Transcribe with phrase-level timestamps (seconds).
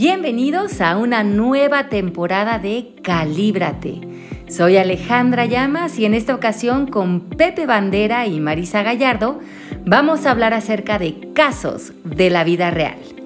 [0.00, 4.00] Bienvenidos a una nueva temporada de Calíbrate.
[4.48, 9.40] Soy Alejandra Llamas y en esta ocasión con Pepe Bandera y Marisa Gallardo
[9.84, 13.19] vamos a hablar acerca de casos de la vida real.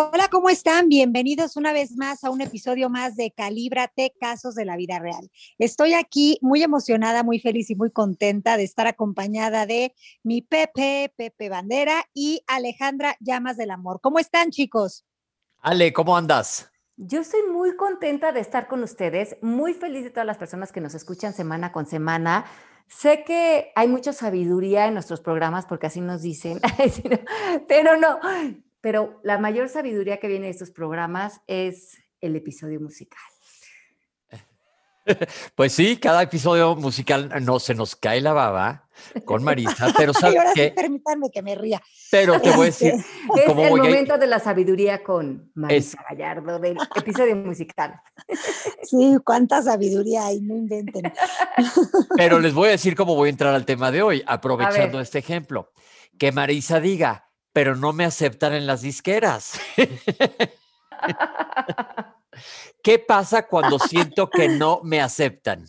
[0.00, 0.88] Hola, ¿cómo están?
[0.88, 5.28] Bienvenidos una vez más a un episodio más de Calíbrate, Casos de la Vida Real.
[5.58, 11.12] Estoy aquí muy emocionada, muy feliz y muy contenta de estar acompañada de mi Pepe,
[11.16, 13.98] Pepe Bandera y Alejandra Llamas del Amor.
[14.00, 15.04] ¿Cómo están, chicos?
[15.62, 16.70] Ale, ¿cómo andas?
[16.96, 20.80] Yo estoy muy contenta de estar con ustedes, muy feliz de todas las personas que
[20.80, 22.44] nos escuchan semana con semana.
[22.86, 26.60] Sé que hay mucha sabiduría en nuestros programas porque así nos dicen,
[27.66, 28.20] pero no,
[28.80, 33.18] pero la mayor sabiduría que viene de estos programas es el episodio musical.
[35.54, 38.88] Pues sí, cada episodio musical no se nos cae la baba
[39.24, 41.80] con Marisa, pero sabes que permítanme que me ría.
[42.10, 42.92] Pero te voy a decir,
[43.36, 48.00] es el momento de la sabiduría con Marisa Gallardo del episodio musical.
[48.82, 51.12] Sí, cuánta sabiduría hay, no inventen.
[52.16, 55.18] Pero les voy a decir cómo voy a entrar al tema de hoy, aprovechando este
[55.18, 55.72] ejemplo.
[56.18, 57.27] Que Marisa diga,
[57.58, 59.58] pero no me aceptan en las disqueras.
[62.84, 65.66] ¿Qué pasa cuando siento que no me aceptan?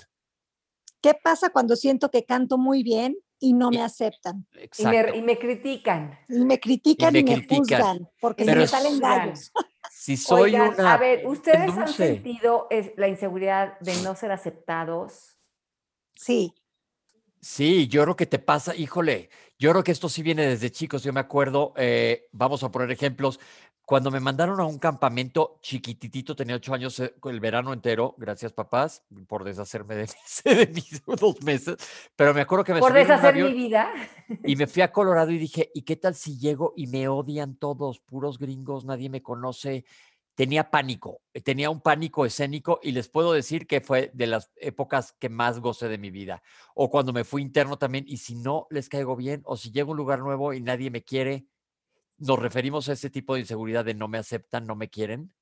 [1.01, 4.45] ¿Qué pasa cuando siento que canto muy bien y no me aceptan?
[4.77, 6.19] Y me, y me, critican.
[6.29, 9.51] Y me critican y me, juzgan, porque se me salen gallos.
[9.91, 10.93] Si soy una...
[10.93, 15.39] A ver, ¿ustedes han sentido la inseguridad de no ser aceptados?
[16.13, 16.53] Sí.
[17.41, 21.03] Sí, yo creo que te pasa, híjole, yo creo que esto sí viene desde chicos.
[21.03, 23.39] Yo me acuerdo, eh, vamos a poner ejemplos,
[23.89, 28.53] cuando me mandaron a un campamento chiquititito, tenía ocho años eh, el verano entero, gracias
[28.53, 30.07] papás por deshacerme de,
[30.45, 31.75] de mis dos meses,
[32.15, 33.91] pero me acuerdo que me Por deshacer mi vida.
[34.45, 37.55] Y me fui a Colorado y dije, ¿y qué tal si llego y me odian
[37.55, 39.85] todos, puros gringos, nadie me conoce?
[40.39, 44.53] Tenía pánico, eh, tenía un pánico escénico y les puedo decir que fue de las
[44.55, 46.41] épocas que más gocé de mi vida.
[46.73, 49.89] O cuando me fui interno también, y si no les caigo bien, o si llego
[49.89, 51.49] a un lugar nuevo y nadie me quiere,
[52.19, 55.33] ¿nos referimos a ese tipo de inseguridad de no me aceptan, no me quieren?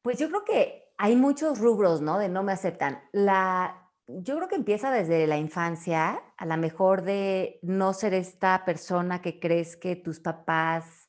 [0.00, 2.18] Pues yo creo que hay muchos rubros, ¿no?
[2.18, 3.02] De no me aceptan.
[3.12, 8.64] La, yo creo que empieza desde la infancia, a lo mejor de no ser esta
[8.64, 11.03] persona que crees que tus papás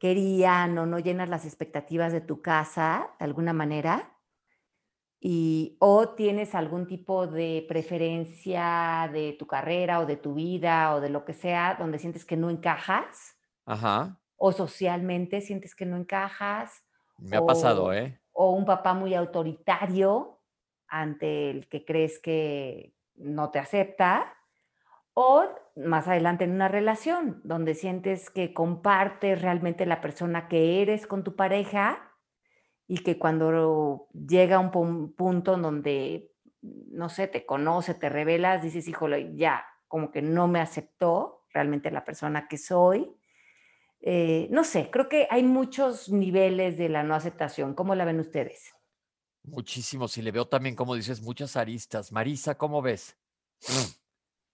[0.00, 4.16] querían o no llenas las expectativas de tu casa de alguna manera.
[5.20, 11.00] Y, o tienes algún tipo de preferencia de tu carrera o de tu vida o
[11.02, 13.36] de lo que sea donde sientes que no encajas.
[13.66, 14.18] Ajá.
[14.36, 16.82] O socialmente sientes que no encajas.
[17.18, 18.18] Me ha pasado, ¿eh?
[18.32, 20.40] O un papá muy autoritario
[20.88, 24.34] ante el que crees que no te acepta.
[25.22, 31.06] O más adelante en una relación donde sientes que compartes realmente la persona que eres
[31.06, 32.16] con tu pareja
[32.86, 36.32] y que cuando llega un punto donde,
[36.62, 41.90] no sé, te conoce, te revelas, dices, híjole, ya, como que no me aceptó realmente
[41.90, 43.14] la persona que soy.
[44.00, 47.74] Eh, no sé, creo que hay muchos niveles de la no aceptación.
[47.74, 48.72] ¿Cómo la ven ustedes?
[49.42, 52.10] Muchísimos, y le veo también, como dices, muchas aristas.
[52.10, 53.18] Marisa, ¿cómo ves?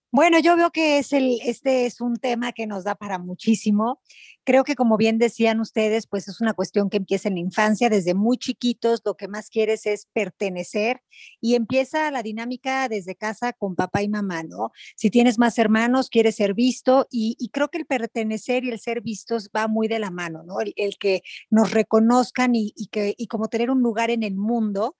[0.09, 4.01] Bueno, yo veo que es el, este es un tema que nos da para muchísimo.
[4.45, 7.89] Creo que como bien decían ustedes, pues es una cuestión que empieza en la infancia,
[7.89, 11.01] desde muy chiquitos, lo que más quieres es pertenecer
[11.41, 14.71] y empieza la dinámica desde casa con papá y mamá, ¿no?
[14.95, 19.01] Si tienes más hermanos, quieres ser visto y, creo que el pertenecer y el ser
[19.01, 20.61] vistos va muy de la mano, ¿no?
[20.61, 24.95] El, que nos reconozcan y, que, y como tener un lugar en el mundo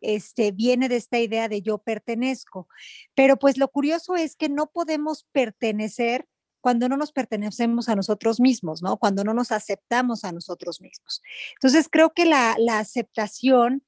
[0.00, 2.68] este, viene de esta idea de yo pertenezco.
[3.14, 6.26] Pero pues lo curioso es que no podemos pertenecer
[6.60, 8.98] cuando no nos pertenecemos a nosotros mismos, ¿no?
[8.98, 11.22] Cuando no nos aceptamos a nosotros mismos.
[11.54, 13.82] Entonces, creo que la, aceptación,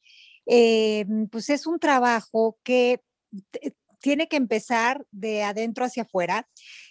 [0.47, 3.03] eh, pues es un trabajo que
[4.03, 6.47] tiene que empezar de adentro hacia afuera.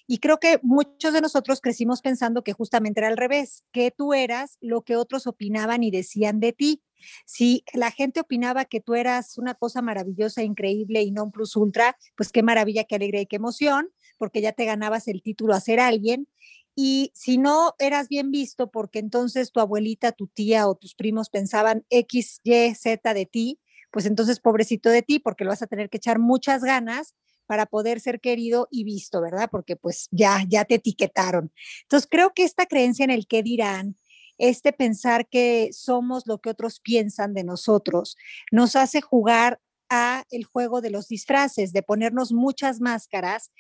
[0.08, 4.14] Y creo que muchos de nosotros crecimos pensando que justamente era al revés, que tú
[4.14, 6.82] eras lo que otros opinaban y decían de ti.
[7.26, 11.56] Si la gente opinaba que tú eras una cosa maravillosa, increíble y no un plus
[11.56, 15.54] ultra, pues qué maravilla, qué alegría y qué emoción, porque ya te ganabas el título
[15.54, 16.28] a ser alguien.
[16.76, 21.30] Y si no eras bien visto, porque entonces tu abuelita, tu tía o tus primos
[21.30, 23.60] pensaban X, Y, Z de ti,
[23.92, 27.14] pues entonces pobrecito de ti, porque lo vas a tener que echar muchas ganas
[27.46, 29.50] para poder ser querido y visto, ¿verdad?
[29.52, 31.52] Porque pues ya, ya te etiquetaron.
[31.82, 33.98] Entonces creo que esta creencia en el qué dirán,
[34.42, 38.18] este pensar que somos lo que otros piensan de nosotros,
[38.52, 43.52] nos hace jugar a el juego de los disfraces, de ponernos muchas máscaras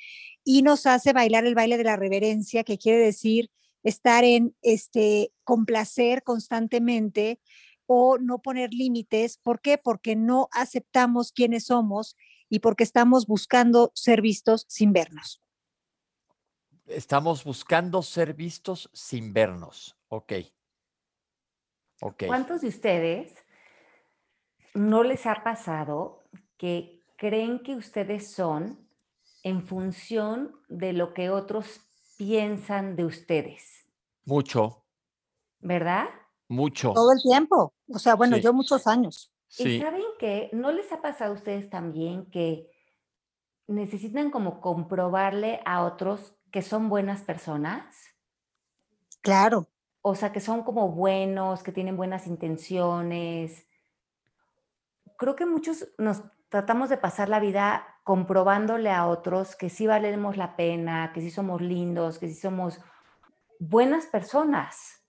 [0.44, 3.51] y nos hace bailar el baile de la reverencia, que quiere decir
[3.83, 7.39] estar en este complacer constantemente
[7.86, 9.38] o no poner límites.
[9.38, 9.78] ¿Por qué?
[9.78, 12.18] Porque no aceptamos quiénes somos
[12.50, 15.44] y porque estamos buscando ser vistos sin vernos.
[16.88, 19.95] Estamos buscando ser vistos sin vernos.
[20.07, 20.33] Ok.
[22.01, 23.36] ¿Cuántos de ustedes
[24.74, 26.24] no les ha pasado
[26.57, 28.88] que creen que ustedes son
[29.44, 31.81] en función de lo que otros
[32.18, 33.86] piensan de ustedes?
[34.25, 34.83] Mucho.
[35.59, 36.06] ¿Verdad?
[36.48, 36.94] Mucho.
[36.94, 37.74] Todo el tiempo.
[37.88, 39.31] O sea, bueno, yo muchos años.
[39.57, 42.71] ¿Y saben que no les ha pasado a ustedes también que
[43.68, 47.95] necesitan como comprobarle a otros que son buenas personas?
[49.21, 49.68] Claro.
[50.01, 53.68] O sea, que son como buenos, que tienen buenas intenciones.
[55.18, 60.38] Creo que muchos nos tratamos de pasar la vida comprobándole a otros que sí valemos
[60.38, 62.81] la pena, que sí somos lindos, que sí somos
[63.59, 65.06] buenas personas.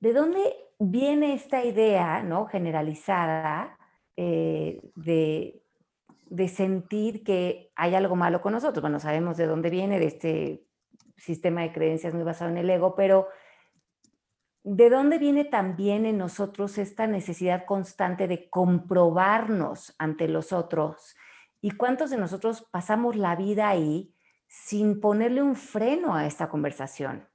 [0.00, 2.46] ¿De dónde viene esta idea ¿no?
[2.46, 3.78] generalizada
[4.16, 5.62] eh, de,
[6.48, 8.82] sentir que hay algo malo con nosotros?
[8.82, 10.66] Bueno, sabemos de dónde viene, de este
[11.16, 13.28] sistema de creencias muy basado en el ego, pero
[14.64, 21.14] ¿de dónde viene también en nosotros esta necesidad constante de comprobarnos ante los otros?
[21.60, 24.14] ¿Y cuántos de nosotros pasamos la vida ahí
[24.48, 27.28] sin ponerle un freno a esta conversación?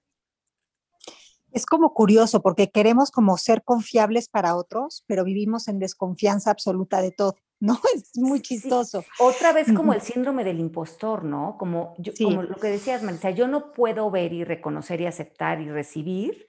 [1.52, 7.02] Es como curioso porque queremos como ser confiables para otros, pero vivimos en desconfianza absoluta
[7.02, 7.80] de todo, ¿no?
[7.94, 9.04] Es muy chistoso.
[9.20, 11.58] Otra vez como el síndrome del impostor, ¿no?
[11.60, 15.70] Como, como lo que decías, Marisa, yo no puedo ver y reconocer y aceptar y
[15.70, 16.49] recibir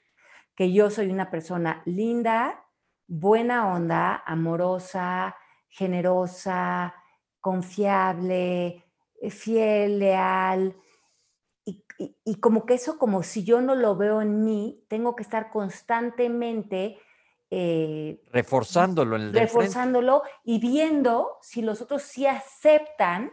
[0.61, 2.67] que yo soy una persona linda,
[3.07, 5.35] buena onda, amorosa,
[5.71, 6.95] generosa,
[7.41, 8.85] confiable,
[9.31, 10.77] fiel, leal,
[11.65, 15.49] y, como que eso, como si yo no lo veo en mí, tengo que estar
[15.49, 16.99] constantemente...
[17.49, 23.33] Eh, reforzándolo en el Reforzándolo y viendo si los otros sí aceptan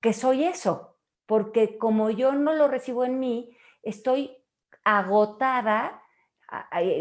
[0.00, 0.96] que soy eso.
[1.26, 4.38] Porque como yo no lo recibo en mí, estoy
[4.84, 6.02] agotada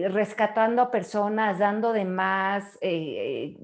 [0.10, 3.56] rescatando a personas, dando de más, eh,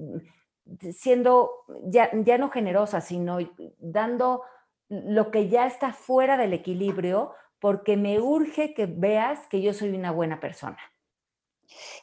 [0.78, 1.50] eh, siendo
[1.84, 3.38] ya, ya, no generosa, sino
[3.78, 4.42] dando
[4.88, 9.90] lo que ya está fuera del equilibrio porque me urge que veas que yo soy
[9.90, 10.78] una buena persona.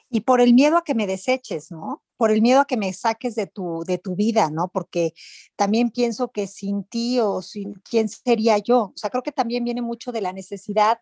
[0.10, 2.02] Y por el miedo a que me deseches, ¿no?
[2.18, 4.70] Por el miedo a que me saques de tu, de tu vida, ¿no?
[4.70, 5.14] Porque
[5.56, 8.86] también pienso que sin ti o sin quién sería yo.
[8.86, 11.00] O sea, creo que también viene mucho de la necesidad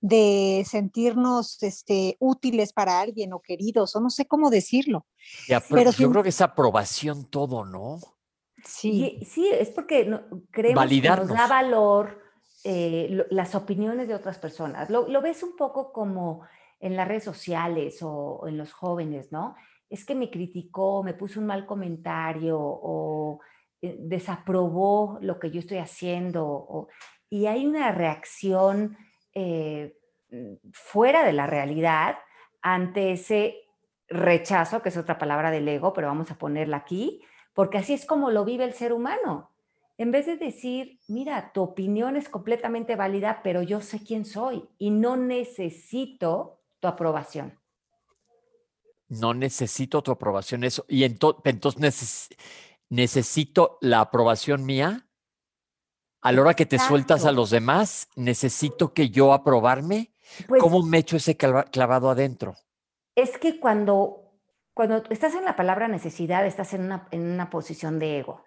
[0.00, 5.06] de sentirnos este, útiles para alguien o queridos, o no sé cómo decirlo.
[5.68, 7.98] pero yo creo que es aprobación todo, ¿no?
[8.64, 9.20] Sí.
[9.24, 10.04] sí, es porque
[10.50, 12.20] creemos que nos da valor
[12.64, 14.90] eh, las opiniones de otras personas.
[14.90, 16.42] Lo, ves un poco como
[16.80, 19.56] en las redes sociales o, en los jóvenes, ¿no?
[19.88, 23.40] Es que me criticó, me puso un mal comentario o
[23.80, 26.88] eh, desaprobó lo que yo estoy haciendo.
[27.30, 28.96] y hay una reacción
[29.38, 29.96] eh,
[30.72, 32.18] fuera de la realidad
[32.60, 33.56] ante ese
[34.08, 37.22] rechazo, que es otra palabra del ego, pero vamos a ponerla aquí,
[37.54, 39.50] porque así es como lo vive el ser humano.
[39.96, 44.68] En vez de decir, mira, tu opinión es completamente válida, pero yo sé quién soy
[44.78, 47.58] y no necesito tu aprobación.
[49.08, 50.84] No necesito tu aprobación, eso.
[50.88, 52.28] Y entonces
[52.88, 55.07] necesito la aprobación mía.
[56.20, 60.12] A la hora que te sueltas a los demás, necesito que yo aprobarme.
[60.46, 62.54] Pues ¿Cómo me echo ese clavado adentro?
[63.14, 64.28] Es que cuando
[64.78, 68.44] cuando estás en la palabra necesidad, estás en una, posición de ego.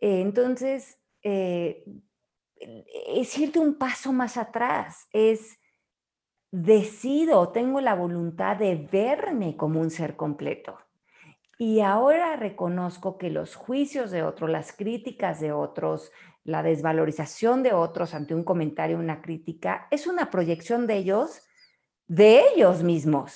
[0.00, 1.82] Eh, entonces, eh,
[3.08, 5.58] es irte un paso más atrás, es
[6.52, 10.78] decido, tengo la voluntad de verme como un ser completo.
[11.58, 16.12] Y ahora reconozco que los juicios de otros, las críticas de otros,
[16.46, 21.42] la desvalorización de otros ante un comentario, una crítica, es una proyección de ellos,
[22.06, 23.34] de ellos mismos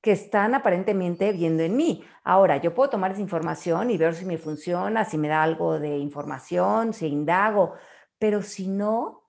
[0.00, 2.04] que están aparentemente viendo en mí.
[2.24, 5.78] Ahora, yo puedo tomar esa información y ver si me funciona, si me da algo
[5.78, 7.74] de información, si indago,
[8.18, 9.28] pero si no,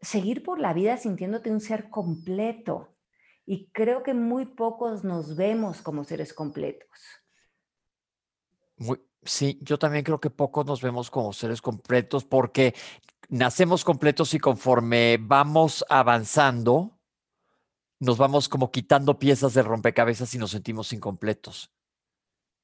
[0.00, 2.96] seguir por la vida sintiéndote un ser completo.
[3.44, 6.88] Y creo que muy pocos nos vemos como seres completos.
[9.26, 12.74] Sí, yo también creo que pocos nos vemos como seres completos porque
[13.28, 16.98] nacemos completos y conforme vamos avanzando,
[17.98, 21.72] nos vamos como quitando piezas de rompecabezas y nos sentimos incompletos.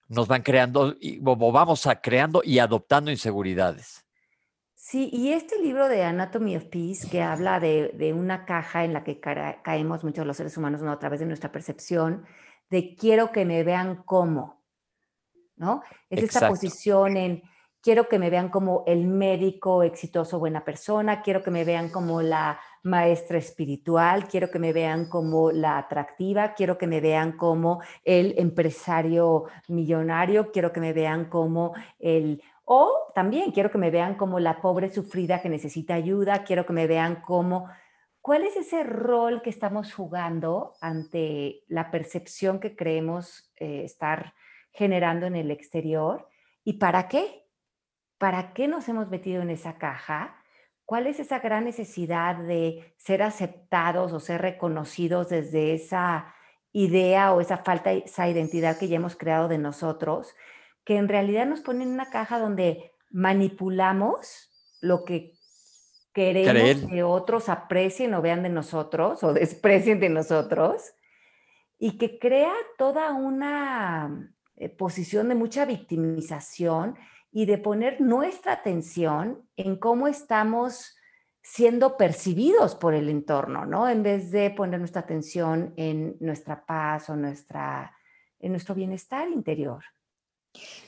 [0.08, 4.04] Nos van creando, o vamos a creando y adoptando inseguridades.
[4.74, 9.04] Sí, y este libro de Anatomy of Peace, que habla de, una caja en la
[9.04, 10.90] que caemos muchos los seres humanos ¿no?
[10.90, 12.26] a través de nuestra percepción,
[12.68, 14.61] de quiero que me vean como,
[15.56, 15.82] ¿no?
[16.10, 17.42] Es esta posición en
[17.82, 22.22] quiero que me vean como el médico exitoso, buena persona, quiero que me vean como
[22.22, 27.82] la maestra espiritual, quiero que me vean como la atractiva, quiero que me vean como
[28.04, 32.42] el empresario millonario, quiero que me vean como el...
[32.64, 36.72] O también quiero que me vean como la pobre sufrida que necesita ayuda, quiero que
[36.72, 37.68] me vean como...
[38.20, 44.32] ¿Cuál es ese rol que estamos jugando ante la percepción que creemos eh, estar
[44.72, 46.28] generando en el exterior?
[46.64, 47.42] ¿Y para qué?
[48.22, 50.44] ¿para qué nos hemos metido en esa caja?
[50.84, 56.32] ¿Cuál es esa gran necesidad de ser aceptados o ser reconocidos desde esa
[56.70, 60.36] idea o esa falta, esa identidad que ya hemos creado de nosotros,
[60.84, 65.32] que en realidad nos pone en una caja donde manipulamos lo que
[66.12, 70.92] queremos que otros aprecien o vean de nosotros o desprecien de nosotros
[71.76, 76.96] y que crea toda una eh, posición de mucha victimización
[77.32, 80.94] y de poner nuestra atención en cómo estamos
[81.42, 83.88] siendo percibidos por el entorno, ¿no?
[83.88, 87.92] En vez de poner nuestra atención en nuestra paz o nuestra,
[88.38, 89.82] en nuestro bienestar interior.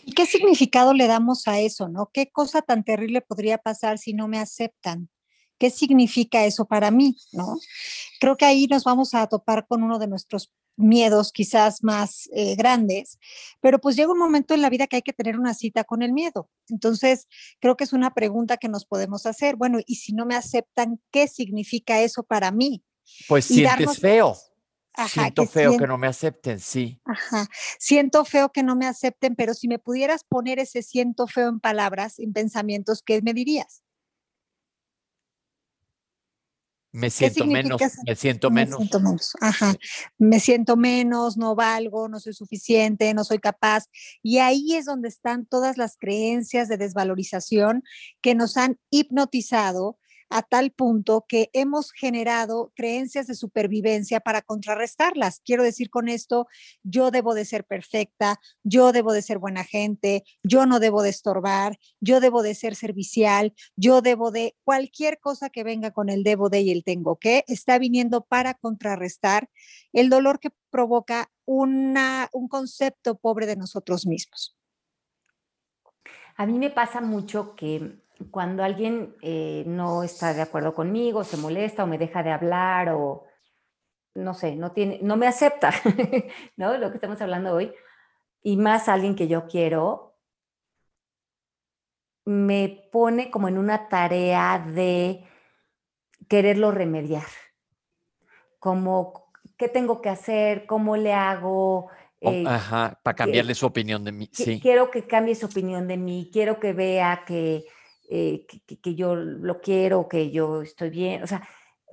[0.05, 2.11] ¿Y qué significado le damos a eso, no?
[2.13, 5.09] ¿Qué cosa tan terrible podría pasar si no me aceptan?
[5.59, 7.57] ¿Qué significa eso para mí, no?
[8.21, 12.57] Creo que ahí nos vamos a topar con uno de nuestros miedos quizás más eh,
[12.57, 13.19] grandes,
[13.61, 16.03] pero pues llega un momento en la vida que hay que tener una cita con
[16.03, 16.51] el miedo.
[16.69, 17.29] Entonces,
[17.61, 19.57] creo que es una pregunta que nos podemos hacer.
[19.57, 22.85] Bueno, y si no me aceptan, ¿qué significa eso para mí?
[23.29, 24.37] Pues sientes feo.
[25.09, 27.01] Siento feo que no me acepten, sí.
[27.05, 27.49] Ajá.
[27.79, 31.59] Siento feo que no me acepten, pero si me pudieras poner ese siento feo en
[31.59, 33.83] palabras, en pensamientos, ¿qué me dirías?
[36.95, 38.79] Me siento menos, me siento menos.
[38.79, 39.75] Me siento menos, ajá.
[40.17, 43.87] Me siento menos, no valgo, no soy suficiente, no soy capaz.
[44.23, 47.83] Y ahí es donde están todas las creencias de desvalorización
[48.23, 49.99] que nos han hipnotizado
[50.31, 55.41] a tal punto que hemos generado creencias de supervivencia para contrarrestarlas.
[55.45, 56.47] Quiero decir con esto,
[56.83, 61.11] yo debo de ser perfecta, yo debo de ser buena gente, yo no debo de
[61.11, 66.23] estorbar, yo debo de ser servicial, yo debo de cualquier cosa que venga con el
[66.23, 69.49] debo de y el tengo que, está viniendo para contrarrestar
[69.93, 74.57] el dolor que provoca una, un concepto pobre de nosotros mismos.
[76.37, 81.37] A mí me pasa mucho que cuando alguien eh, no está de acuerdo conmigo, se
[81.37, 83.25] molesta o me deja de hablar o
[84.15, 85.73] no sé, no tiene, no me acepta,
[86.57, 86.77] ¿no?
[86.79, 87.73] Lo que estamos hablando hoy,
[88.43, 90.17] y más alguien que yo quiero,
[92.25, 95.25] me pone como en una tarea de
[96.29, 97.27] quererlo remediar.
[98.59, 100.65] Como, ¿qué tengo que hacer?
[100.67, 101.91] ¿Cómo le hago?
[102.21, 104.31] Eh, ajá, para cambiarle su opinión de mí.
[104.33, 104.59] Sí.
[104.61, 107.67] Quiero que cambie su opinión de mí, quiero que vea que
[108.09, 111.23] eh, que, yo lo quiero, que yo estoy bien.
[111.23, 111.47] O sea,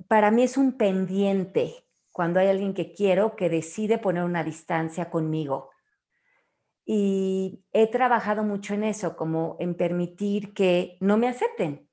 [0.08, 5.10] para mí es un pendiente cuando hay alguien que quiero que decide poner una distancia
[5.10, 5.70] conmigo.
[6.84, 11.88] Y he trabajado mucho en eso, como en permitir que no me acepten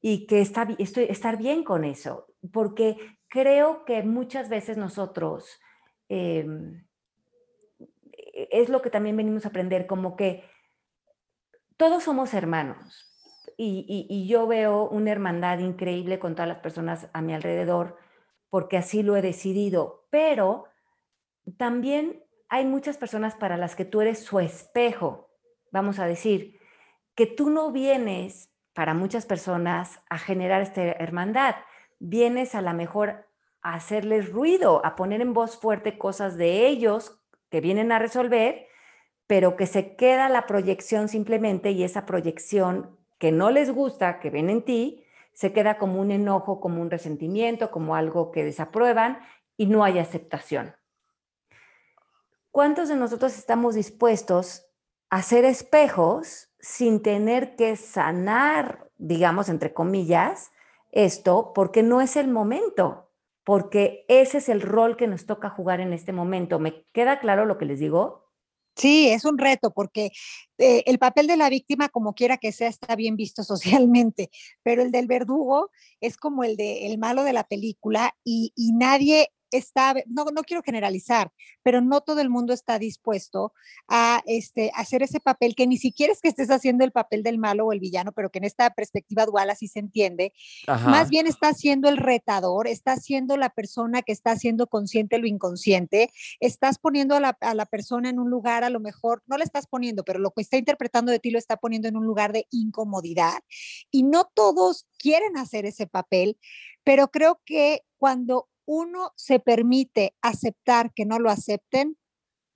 [0.00, 2.96] y que está, estoy, estar bien con eso, porque
[3.28, 5.60] creo que muchas veces nosotros,
[6.08, 6.86] em,
[8.12, 10.44] e, es lo que también venimos a aprender, como que
[11.76, 13.06] todos somos hermanos
[13.56, 17.96] y, yo veo una hermandad increíble con todas las personas a mi alrededor
[18.50, 20.66] porque así lo he decidido, pero
[21.56, 25.30] también hay muchas personas para las que tú eres su espejo,
[25.70, 26.58] vamos a decir,
[27.14, 31.56] que tú no vienes para muchas personas a generar esta hermandad,
[31.98, 33.26] vienes a la mejor
[33.62, 38.65] a hacerles ruido, a poner en voz fuerte cosas de ellos que vienen a resolver
[39.26, 44.30] pero que se queda la proyección simplemente y esa proyección que no les gusta, que
[44.30, 49.18] ven en ti, se queda como un enojo, como un resentimiento, como algo que desaprueban
[49.56, 50.74] y no hay aceptación.
[52.50, 54.66] ¿Cuántos de nosotros estamos dispuestos
[55.10, 60.52] a ser espejos sin tener que sanar, digamos, entre comillas,
[60.90, 63.10] esto, porque no es el momento,
[63.44, 66.58] porque ese es el rol que nos toca jugar en este momento.
[66.58, 68.25] ¿Me queda claro lo que les digo?
[68.76, 70.12] Sí, es un reto porque
[70.58, 74.30] eh, el papel de la víctima, como quiera que sea, está bien visto socialmente,
[74.62, 78.72] pero el del verdugo es como el de el malo de la película y, y
[78.72, 81.30] nadie está, no, no quiero generalizar,
[81.62, 83.52] pero no todo el mundo está dispuesto
[83.88, 87.38] a este, hacer ese papel que ni siquiera es que estés haciendo el papel del
[87.38, 90.32] malo o el villano, pero que en esta perspectiva dual así se entiende.
[90.66, 95.26] Más bien está siendo el retador, está siendo la persona que está haciendo consciente lo
[95.26, 96.10] inconsciente,
[96.40, 99.44] estás poniendo a la, a la persona en un lugar, a lo mejor, no le
[99.44, 102.32] estás poniendo, pero lo que está interpretando de ti lo está poniendo en un lugar
[102.32, 103.40] de incomodidad.
[103.90, 106.38] Y no todos quieren hacer ese papel,
[106.84, 111.96] pero creo que cuando uno se permite aceptar que no lo acepten,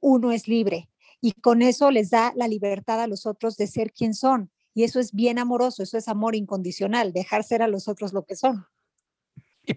[0.01, 0.91] uno es libre
[1.21, 4.51] y con eso les da la libertad a los otros de ser quien son.
[4.73, 8.25] Y eso es bien amoroso, eso es amor incondicional, dejar ser a los otros lo
[8.25, 8.67] que son.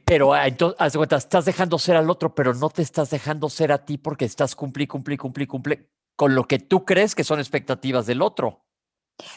[0.05, 3.71] Pero ah, entonces, cuenta, estás dejando ser al otro, pero no te estás dejando ser
[3.71, 7.39] a ti porque estás cumplí, cumplí, cumplí, cumplí con lo que tú crees que son
[7.39, 8.65] expectativas del otro.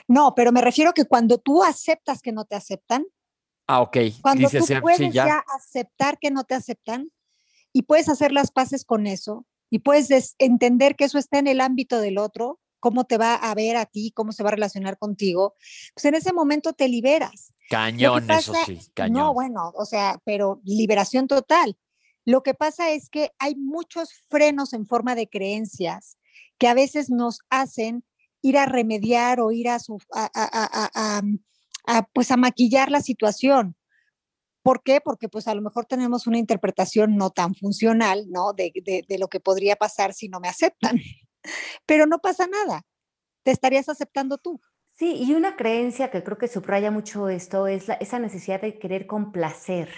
[0.06, 3.06] No, pero me refiero que cuando tú aceptas que no te aceptan,
[3.66, 3.96] Ah, ok.
[4.23, 5.44] Cuando tú puedes ya.
[5.54, 7.11] aceptar que no te aceptan
[7.73, 11.61] y puedes hacer las paces con eso y puedes entender que eso está en el
[11.61, 14.99] ámbito del otro, cómo te va a ver a ti, cómo se va a relacionar
[14.99, 15.54] contigo,
[15.94, 17.52] pues en ese momento te liberas.
[17.68, 19.14] Cañón, eso sí, cañón.
[19.14, 21.76] No, bueno, o sea, pero liberación total.
[22.25, 26.18] Lo que pasa es que hay muchos frenos en forma de creencias
[26.58, 28.04] que a veces nos hacen
[28.42, 29.78] ir a remediar o ir a,
[30.14, 31.23] a,
[32.12, 33.76] pues a maquillar la situación.
[34.62, 35.00] ¿Por qué?
[35.00, 38.52] Porque pues a lo mejor tenemos una interpretación no tan funcional, ¿no?
[38.52, 38.73] De,
[39.09, 40.99] de, lo que podría pasar si no me aceptan.
[41.87, 42.83] Pero no pasa nada.
[43.45, 44.61] Te estarías aceptando tú.
[44.90, 49.07] Sí, y una creencia que creo que subraya mucho esto es esa necesidad de querer
[49.07, 49.90] complacer,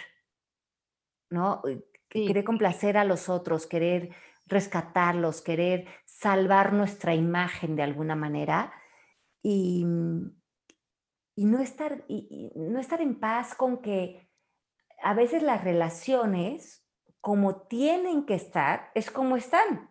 [1.31, 1.63] ¿no?
[1.67, 4.11] Eh, querer complacer a los otros, querer
[4.45, 8.73] rescatarlos, querer salvar nuestra imagen de alguna manera.
[9.41, 10.39] Y, mm,
[11.39, 14.29] y no estar, y, no estar en paz con que
[15.01, 16.85] a veces las relaciones,
[17.21, 19.89] como tienen que estar, es como están,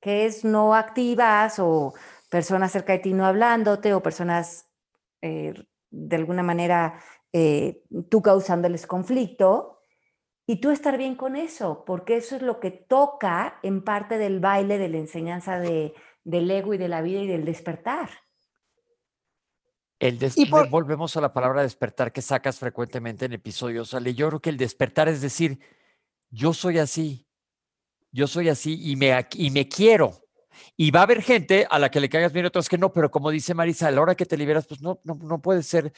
[0.00, 1.94] que es no activas o
[2.28, 4.68] personas cerca de ti no hablándote o personas
[5.22, 5.54] eh,
[5.90, 6.98] de alguna manera
[7.32, 9.84] eh, tú causándoles conflicto
[10.44, 14.40] y tú estar bien con eso, porque eso es lo que toca en parte del
[14.40, 18.10] baile, de la enseñanza de, del ego y de la vida y del despertar.
[20.00, 20.18] El
[20.70, 23.92] Volvemos a la palabra despertar que sacas frecuentemente en episodios.
[23.92, 25.60] Ale, yo creo que el despertar es decir,
[26.30, 27.28] yo soy así,
[28.10, 30.22] yo soy así y me, y me quiero.
[30.74, 33.10] Y va a haber gente a la que le caigas bien, otras que no, pero
[33.10, 35.92] como dice Marisa, a la hora que te liberas, pues no, no, no puede ser,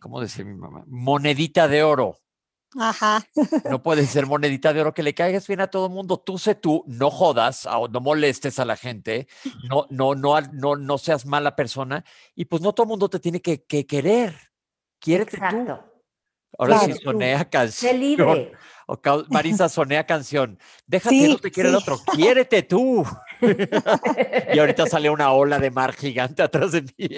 [0.00, 0.84] ¿cómo decía mi mamá?
[0.86, 2.16] Monedita de oro.
[2.78, 3.24] Ajá.
[3.70, 6.18] No puede ser monedita de oro que le caigas bien a todo el mundo.
[6.18, 9.28] Tú sé tú, no jodas, no molestes a la gente,
[9.68, 12.04] no, no, no, no, no seas mala persona.
[12.34, 14.34] Y pues no todo el mundo te tiene que, querer.
[14.98, 15.66] Quiérete tú.
[16.58, 17.90] Ahora sí sonea canción.
[17.90, 18.52] Sé libre.
[19.30, 20.58] Marisa sonea canción.
[20.86, 21.98] Déjate, que no te quiere el otro.
[22.14, 23.04] Quiérete tú.
[24.52, 26.90] y ahorita sale una ola de mar gigante atrás de mí.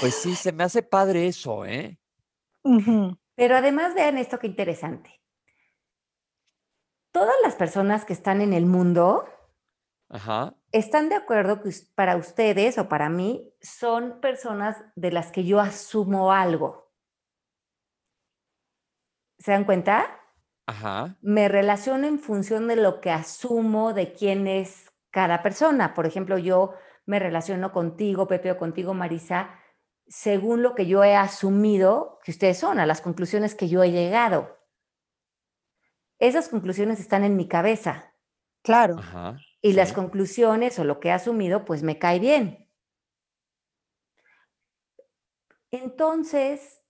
[0.00, 1.98] pues sí, se me hace padre eso, ¿eh?
[3.36, 5.20] Pero además vean esto que interesante.
[7.12, 9.28] Todas las personas que están en el mundo
[10.72, 15.60] están de acuerdo que para ustedes o para mí son personas de las que yo
[15.60, 16.92] asumo algo.
[19.38, 20.20] ¿Se dan cuenta?
[21.20, 25.94] Me relaciono en función de lo que asumo de quién es cada persona.
[25.94, 26.74] Por ejemplo, yo
[27.06, 29.50] me relaciono contigo, Pepe, o contigo, Marisa,
[30.06, 33.90] según lo que yo he asumido que ustedes son, a las conclusiones que yo he
[33.90, 34.58] llegado.
[36.18, 38.10] Esas conclusiones están en mi cabeza.
[38.62, 38.96] Claro.
[39.60, 42.70] y las conclusiones o lo que he asumido, pues me cae bien.
[45.70, 46.82] Entonces,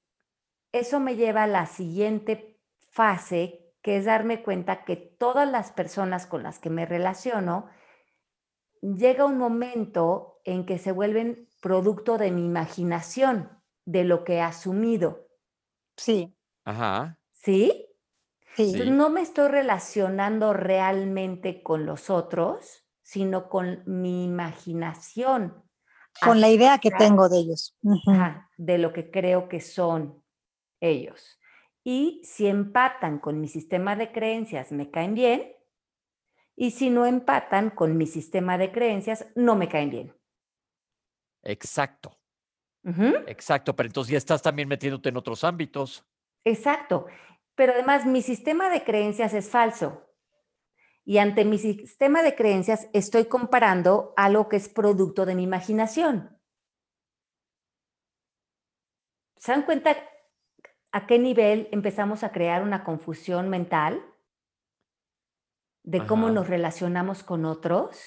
[0.70, 6.26] eso me lleva a la siguiente fase, que es darme cuenta que todas las personas
[6.26, 7.70] con las que me relaciono,
[8.80, 13.48] llega un momento en que se vuelven producto de mi imaginación,
[13.86, 15.30] de lo que he asumido.
[15.96, 16.36] Sí.
[16.66, 17.18] Ajá.
[17.32, 17.86] ¿Sí?
[18.54, 18.90] Sí.
[18.90, 25.64] no me estoy relacionando realmente con los otros, sino con mi imaginación.
[26.22, 27.74] Con la idea que tengo de ellos.
[28.58, 30.22] de lo que creo que son
[30.80, 31.40] ellos.
[31.82, 35.56] Y si empatan con mi sistema de creencias, me caen bien.
[36.56, 40.23] Y si no empatan con mi sistema de creencias, no me caen bien.
[41.44, 42.18] Exacto.
[43.26, 46.04] Exacto, pero entonces ya estás también metiéndote en otros ámbitos.
[46.44, 47.06] Exacto,
[47.54, 50.02] pero además mi sistema de creencias es falso.
[51.06, 56.38] Y ante mi sistema de creencias estoy comparando algo que es producto de mi imaginación.
[59.38, 59.96] ¿Se dan cuenta?
[60.94, 64.00] a qué nivel empezamos a crear una confusión mental
[65.82, 67.98] de cómo nos relacionamos con otros.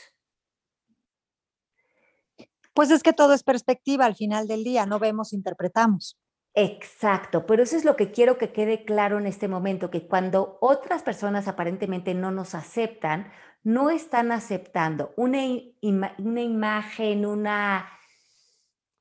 [2.77, 6.15] Pues es que todo es perspectiva al final del día, no vemos, interpretamos.
[6.53, 10.59] Exacto, pero eso es lo que quiero que quede claro en este momento, que cuando
[10.61, 13.31] otras personas aparentemente no nos aceptan,
[13.63, 15.39] no están aceptando una,
[15.81, 17.89] una imagen, una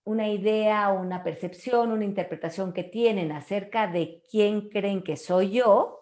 [0.04, 6.00] una idea, una percepción, una interpretación que tienen acerca de quién creen que soy yo,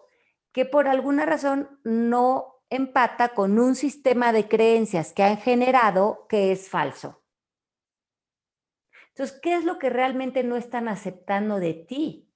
[0.53, 6.53] que por alguna razón no empata con un sistema de creencias que han generado que
[6.53, 7.24] es falso.
[9.15, 12.29] Entonces, ¿qué es lo que realmente no están aceptando de ti?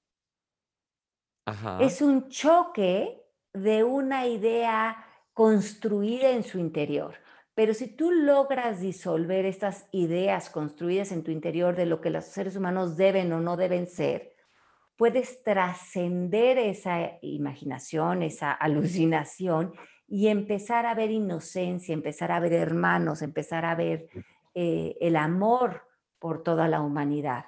[1.81, 7.15] Es un choque de una idea construida en su interior.
[7.53, 12.23] Pero si tú logras disolver estas ideas construidas en tu interior de lo que los
[12.23, 14.37] seres humanos deben o no deben ser,
[14.95, 19.73] puedes trascender esa imaginación, esa alucinación
[20.07, 24.07] y empezar a ver inocencia, empezar a ver hermanos, empezar a ver
[24.53, 25.88] eh, el amor
[26.19, 27.45] por toda la humanidad.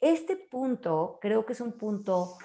[0.00, 2.36] Este punto creo que es un punto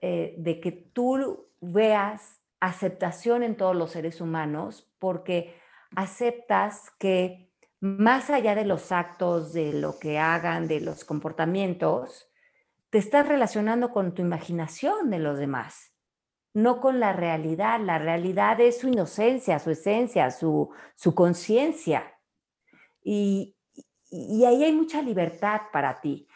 [0.00, 5.54] eh, de que tú veas aceptación en todos los seres humanos, porque
[5.94, 12.30] aceptas que más allá de los actos, de lo que hagan, de los comportamientos,
[12.90, 15.92] te estás relacionando con tu imaginación de los demás,
[16.54, 17.80] no con la realidad.
[17.80, 20.70] La realidad es su inocencia, su esencia, su,
[21.14, 22.14] conciencia.
[23.02, 23.55] Y,
[24.10, 26.28] y ahí hay mucha libertad para ti.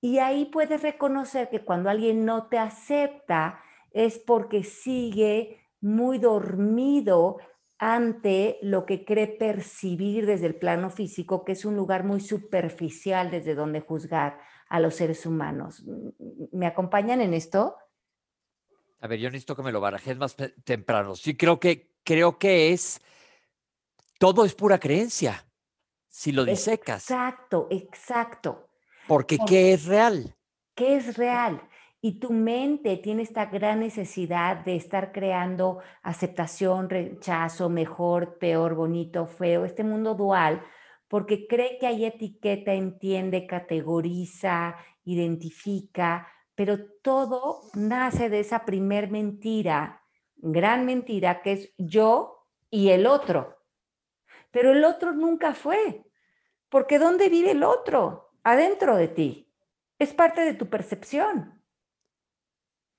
[0.00, 7.38] Y ahí puedes reconocer que cuando alguien no te acepta es porque sigue muy dormido
[7.78, 13.30] ante lo que cree percibir desde el plano físico, que es un lugar muy superficial
[13.30, 15.84] desde donde juzgar a los seres humanos.
[16.52, 17.76] ¿Me acompañan en esto?
[19.00, 21.14] A ver, yo necesito que me lo barajes más temprano.
[21.14, 23.00] Sí, creo que, creo que es,
[24.18, 25.46] todo es pura creencia,
[26.08, 27.10] si lo disecas.
[27.10, 28.68] Exacto, exacto.
[29.06, 30.34] Porque, ¿qué es real?
[30.74, 31.62] ¿Qué es real?
[32.00, 39.26] Y tu mente tiene esta gran necesidad de estar creando aceptación, rechazo, mejor, peor, bonito,
[39.26, 40.62] feo, este mundo dual,
[41.08, 50.02] porque cree que hay etiqueta, entiende, categoriza, identifica, pero todo nace de esa primer mentira,
[50.36, 53.57] gran mentira, que es yo y el otro.
[54.50, 56.04] Pero el otro nunca fue,
[56.68, 58.32] porque ¿dónde vive el otro?
[58.42, 59.52] Adentro de ti.
[59.98, 61.58] Es parte de tu percepción.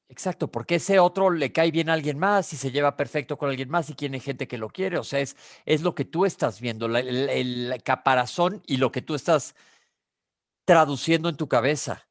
[0.09, 3.49] Exacto, porque ese otro le cae bien a alguien más y se lleva perfecto con
[3.49, 4.97] alguien más y tiene gente que lo quiere.
[4.97, 9.13] O sea, es, es lo que tú estás viendo, el, caparazón y lo que tú
[9.13, 9.55] estás
[10.65, 12.07] traduciendo en tu cabeza.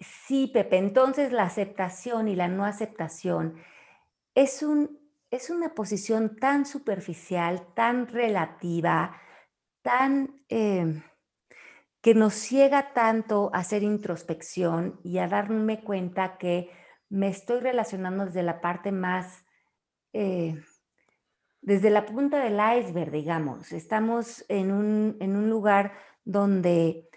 [0.00, 3.62] Sí, Pepe, entonces la aceptación y la no aceptación
[4.34, 4.99] es, un,
[5.30, 9.20] es una posición tan superficial, tan relativa,
[9.82, 10.44] tan...
[10.48, 11.02] Eh,
[12.00, 16.70] que nos ciega tanto a hacer introspección y a darme cuenta que
[17.08, 19.44] me estoy relacionando desde la parte más,
[20.12, 20.62] eh,
[21.60, 23.72] desde la punta del iceberg, digamos.
[23.72, 25.92] Estamos en un, lugar
[26.24, 27.08] donde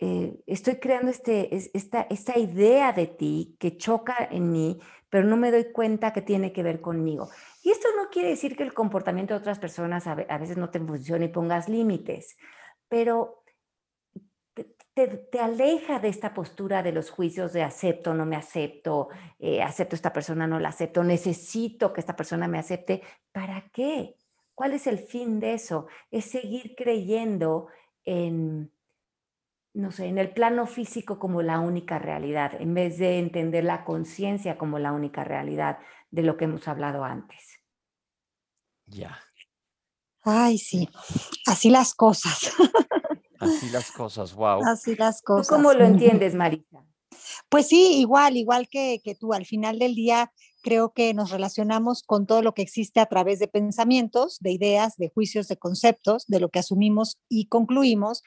[0.00, 4.80] eh, estoy creando este, esta, esta idea de ti que choca en mí,
[5.14, 7.30] pero no me doy cuenta que tiene que ver conmigo.
[7.62, 10.80] Y esto no quiere decir que el comportamiento de otras personas a, veces no te
[10.80, 12.36] funcione y pongas límites,
[12.88, 13.44] pero
[14.92, 19.94] te, aleja de esta postura de los juicios de acepto, no me acepto, eh, acepto
[19.94, 23.00] esta persona, no la acepto, necesito que esta persona me acepte.
[23.30, 24.16] ¿Para qué?
[24.52, 25.86] ¿Cuál es el fin de eso?
[26.10, 27.68] Es seguir creyendo
[28.04, 28.72] en,
[29.74, 33.84] no sé, en el plano físico como la única realidad, en vez de entender la
[33.84, 35.78] conciencia como la única realidad
[36.10, 37.58] de lo que hemos hablado antes.
[38.86, 39.18] Ya.
[40.22, 40.88] Ay, sí,
[41.46, 42.52] así las cosas.
[43.40, 44.64] Así las cosas, wow.
[44.64, 45.48] Así las cosas.
[45.48, 46.86] ¿Cómo lo entiendes, Marisa?
[47.50, 49.34] Pues sí, igual, igual que, que tú.
[49.34, 50.32] Al final del día,
[50.62, 54.96] creo que nos relacionamos con todo lo que existe a través de pensamientos, de ideas,
[54.96, 58.22] de juicios, de conceptos, de lo que asumimos y concluimos.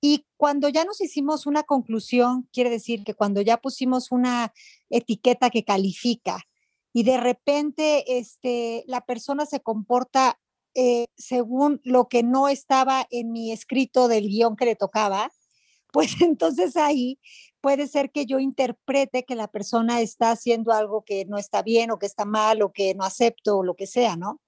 [0.00, 4.52] Y cuando ya nos hicimos una conclusión, quiere decir que cuando ya pusimos una
[4.90, 6.44] etiqueta que califica
[6.92, 10.38] y de repente este, la persona se comporta
[10.74, 15.32] eh, según lo que no estaba en mi escrito del guion que le tocaba,
[15.92, 17.18] pues entonces ahí
[17.60, 21.90] puede ser que yo interprete que la persona está haciendo algo que no está bien
[21.90, 24.40] o que está mal o que no acepto o lo que sea, ¿no?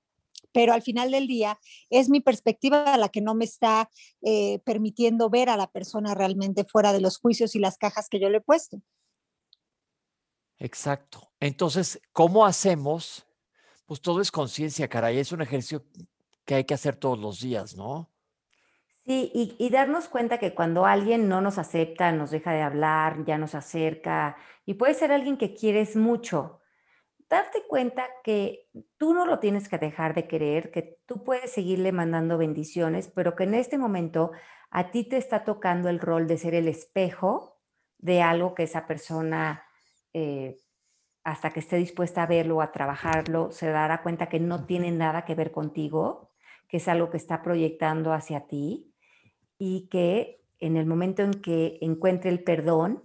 [0.53, 1.59] Pero al final del día
[1.91, 3.91] es mi perspectiva la que no me está
[4.23, 8.21] eh, permitiendo ver a la persona realmente fuera de los juicios y las cajas que
[8.21, 8.81] yo le he puesto.
[10.59, 11.33] Exacto.
[11.41, 13.27] Entonces, ¿cómo hacemos?
[13.87, 15.19] Pues todo es conciencia, caray.
[15.19, 15.85] Es un ejercicio
[16.45, 18.11] que hay que hacer todos los días, ¿no?
[19.07, 23.25] Sí, y, y darnos cuenta que cuando alguien no nos acepta, nos deja de hablar,
[23.25, 24.37] ya nos acerca,
[24.67, 26.60] y puede ser alguien que quieres mucho,
[27.31, 31.93] darte cuenta que tú no lo tienes que dejar de querer, que tú puedes seguirle
[31.93, 34.33] mandando bendiciones, pero que en este momento
[34.71, 37.61] a ti te está tocando el rol de ser el espejo
[37.99, 39.65] de algo que esa persona,
[40.13, 40.59] eh,
[41.23, 45.25] hasta que esté dispuesta a verlo a trabajarlo, se dará cuenta que no tiene nada
[45.25, 46.33] que ver contigo,
[46.67, 48.93] que es algo que está proyectando hacia ti
[49.57, 53.05] y que en el momento en que encuentre el perdón,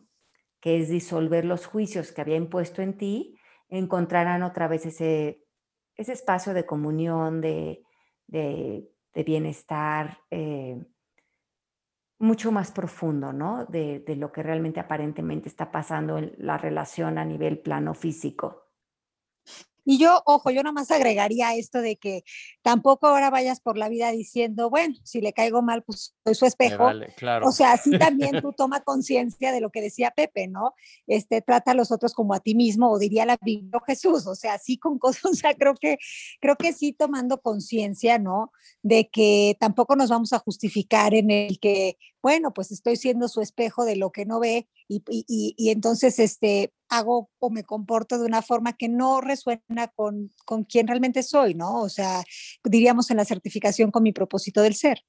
[0.59, 3.34] que es disolver los juicios que había impuesto en ti,
[3.69, 5.43] encontrarán otra vez ese,
[5.95, 7.83] ese espacio de comunión, de,
[8.27, 8.89] de,
[9.25, 10.85] bienestar eh,
[12.19, 13.65] mucho más profundo, ¿no?
[13.65, 18.64] De, de lo que realmente aparentemente está pasando en la relación a nivel plano físico.
[19.85, 22.23] Y yo, ojo, yo nomás agregaría esto de que
[22.63, 26.45] tampoco ahora vayas por la vida diciendo, bueno, si le caigo mal, pues soy su
[26.45, 26.83] espejo.
[26.85, 27.47] Vale, claro.
[27.47, 30.73] O sea, así también tú toma conciencia de lo que decía Pepe, ¿no?
[31.05, 34.35] Este, trata a los otros como a ti mismo, o diría la Biblia Jesús, o
[34.35, 35.97] sea, así con cosas, o sea, creo que,
[36.41, 38.51] creo que sí tomando conciencia, ¿no?
[38.81, 43.39] De que tampoco nos vamos a justificar en el que, bueno, pues estoy siendo su
[43.39, 48.25] espejo de lo que no ve y, y, entonces, este, hago o me comporto de
[48.25, 51.83] una forma que no resuena con, con quien realmente soy, ¿no?
[51.83, 52.23] O sea,
[52.63, 55.05] diríamos en la certificación con mi propósito del ser.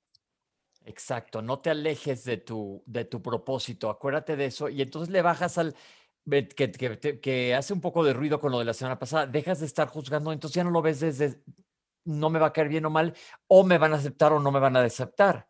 [0.84, 5.22] Exacto, no te alejes de tu, de tu propósito, acuérdate de eso y entonces le
[5.22, 5.74] bajas al
[6.28, 9.60] que, que, que, hace un poco de ruido con lo de la semana pasada, dejas
[9.60, 11.42] de estar juzgando, entonces ya no lo ves desde
[12.04, 13.14] no me va a caer bien o mal,
[13.48, 15.48] o me van a aceptar o no me van a aceptar,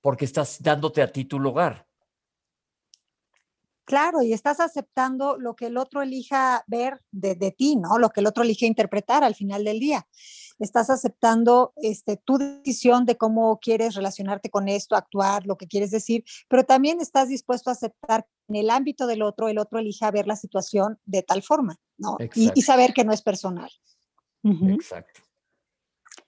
[0.00, 1.86] porque estás dándote a ti tu lugar.
[3.90, 7.98] Claro, y estás aceptando lo que el otro elija ver de, de, ti, ¿no?
[7.98, 10.06] Lo que el otro elija interpretar al final del día.
[10.60, 15.90] Estás aceptando este, tu decisión de cómo quieres relacionarte con esto, actuar, lo que quieres
[15.90, 20.08] decir, pero también estás dispuesto a aceptar en el ámbito del otro, el otro elija
[20.12, 22.16] ver la situación de tal forma, ¿no?
[22.34, 23.72] Y, y, saber que no es personal.
[24.44, 24.74] Uh -huh.
[24.74, 25.20] Exacto.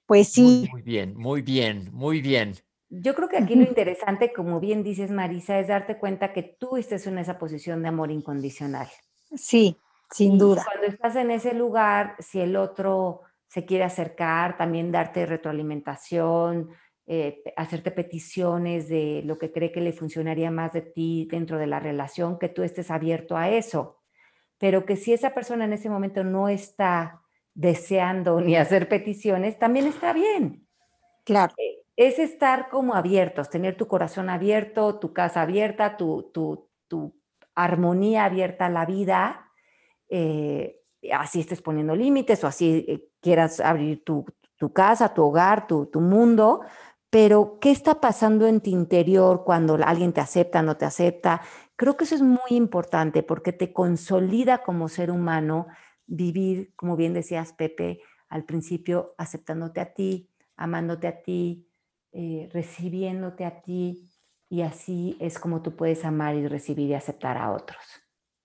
[0.06, 0.42] Pues sí.
[0.42, 2.56] Muy, muy bien, muy bien, muy bien.
[2.94, 6.76] Yo creo que aquí lo interesante, como bien dices, Marisa, es darte cuenta que tú
[6.76, 8.86] estés en esa posición de amor incondicional.
[9.34, 9.78] Sí,
[10.10, 10.62] sin y duda.
[10.62, 16.68] Cuando estás en ese lugar, si el otro se quiere acercar, también darte retroalimentación,
[17.06, 21.68] eh, hacerte peticiones de lo que cree que le funcionaría más de ti dentro de
[21.68, 24.02] la relación, que tú estés abierto a eso.
[24.58, 27.22] Pero que si esa persona en ese momento no está
[27.54, 30.68] deseando ni hacer peticiones, también está bien.
[31.24, 31.54] Claro.
[31.56, 37.14] Eh, es estar como abiertos, tener tu corazón abierto, tu casa abierta, tu, tu, tu
[37.54, 39.50] armonía abierta a la vida,
[40.08, 40.80] eh,
[41.12, 44.24] así estés poniendo límites o así eh, quieras abrir tu,
[44.56, 46.62] tu, casa, tu hogar, tu, tu mundo,
[47.10, 51.42] pero ¿qué está pasando en tu interior cuando alguien te acepta, no te acepta?
[51.76, 55.66] Creo que eso es muy importante porque te consolida como ser humano
[56.06, 61.66] vivir, como bien decías Pepe al principio, aceptándote a ti, amándote a ti,
[62.12, 64.10] eh, recibiéndote a ti
[64.48, 67.82] y así es como tú puedes amar y recibir y aceptar a otros.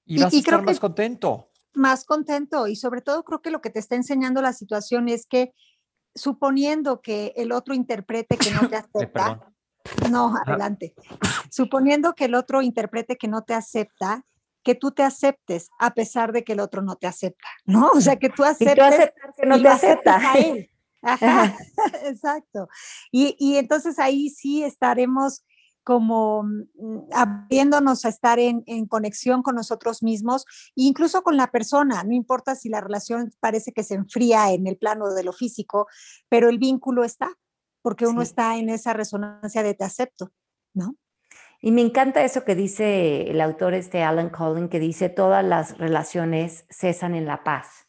[0.06, 1.52] Y vas y, y a estar más contento.
[1.74, 5.26] Más contento y sobre todo creo que lo que te está enseñando la situación es
[5.26, 5.54] que
[6.16, 9.54] suponiendo que el otro interprete que no te acepta,
[10.10, 10.96] no, adelante,
[11.52, 14.26] suponiendo que el otro interprete que no te acepta,
[14.64, 17.90] que tú te aceptes a pesar de que el otro no te acepta, ¿no?
[17.94, 20.32] O sea, que tú aceptes, y tú aceptas que no te acepta.
[20.32, 20.70] A él.
[21.08, 21.56] Ajá,
[22.06, 22.68] exacto.
[23.12, 25.46] Y, y, entonces ahí sí estaremos
[25.84, 26.44] como
[27.14, 32.56] abriéndonos a estar en, en, conexión con nosotros mismos, incluso con la persona, no importa
[32.56, 35.88] si la relación parece que se enfría en el plano de lo físico,
[36.28, 37.30] pero el vínculo está,
[37.82, 38.28] porque uno sí.
[38.28, 40.34] está en esa resonancia de te acepto,
[40.74, 40.98] ¿no?
[41.62, 45.78] Y me encanta eso que dice el autor este Alan Collin, que dice todas las
[45.78, 47.87] relaciones cesan en la paz.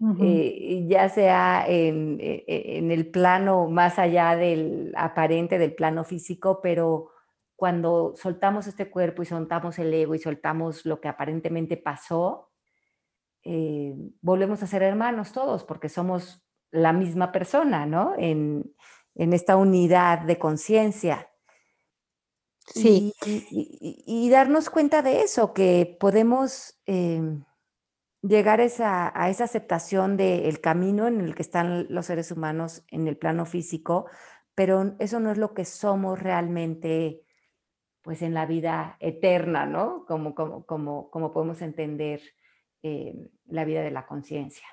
[0.00, 0.18] Uh -huh.
[0.22, 6.04] eh, ya sea en, e, e, en, el plano más allá del aparente, del plano
[6.04, 7.10] físico, pero
[7.56, 12.52] cuando soltamos este cuerpo y soltamos el ego y soltamos lo que aparentemente pasó,
[13.42, 18.14] eh, volvemos a ser hermanos todos porque somos la misma persona, ¿no?
[18.16, 18.72] En,
[19.16, 21.28] en esta unidad de conciencia.
[22.66, 23.12] Sí.
[23.26, 26.78] Y, y, y, darnos cuenta de eso, que podemos...
[26.86, 27.40] Eh,
[28.28, 33.08] llegar esa, a esa aceptación del camino en el que están los seres humanos en
[33.08, 34.06] el plano físico,
[34.54, 37.22] pero eso no es lo que somos realmente
[38.02, 40.04] pues en la vida eterna, ¿no?
[40.06, 42.22] Como, como, como, como podemos entender
[42.82, 43.14] eh,
[43.46, 44.66] la vida de la conciencia.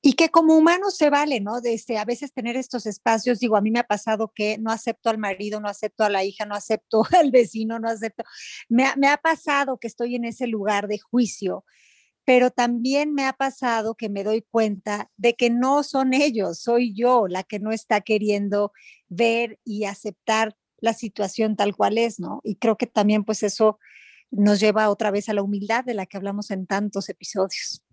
[0.00, 1.60] Y que como humano se vale, ¿no?
[1.60, 4.70] De este, a veces tener estos espacios, digo, a mí me ha pasado que no
[4.70, 8.24] acepto al marido, no acepto a la hija, no acepto al vecino, no acepto.
[8.68, 11.64] Me, me ha pasado que estoy en ese lugar de juicio,
[12.26, 16.92] pero también me ha pasado que me doy cuenta de que no son ellos, soy
[16.92, 18.72] yo la que no está queriendo
[19.08, 22.40] ver y aceptar la situación tal cual es, ¿no?
[22.42, 23.78] Y creo que también pues eso
[24.32, 27.84] nos lleva otra vez a la humildad de la que hablamos en tantos episodios.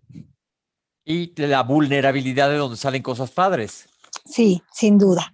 [1.04, 3.88] Y la vulnerabilidad de donde salen cosas padres.
[4.24, 5.32] Sí, sin duda.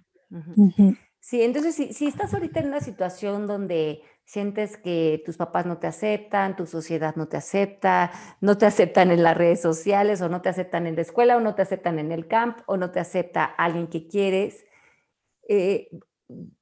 [1.19, 5.77] Sí, entonces si, si, estás ahorita en una situación donde sientes que tus papás no
[5.77, 10.29] te aceptan, tu sociedad no te acepta, no te aceptan en las redes sociales o
[10.29, 12.91] no te aceptan en la escuela o no te aceptan en el camp o no
[12.91, 14.63] te acepta alguien que quieres,
[15.49, 15.89] eh,